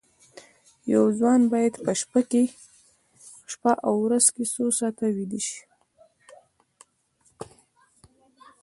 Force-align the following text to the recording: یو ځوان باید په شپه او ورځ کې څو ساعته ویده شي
یو 0.93 1.03
ځوان 1.17 1.41
باید 1.53 1.73
په 1.85 1.91
شپه 3.51 3.73
او 3.87 3.93
ورځ 4.05 4.25
کې 4.35 4.43
څو 4.53 4.63
ساعته 4.79 5.05
ویده 5.15 5.39
شي 5.47 5.59